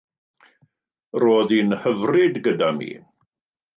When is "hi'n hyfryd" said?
1.57-2.41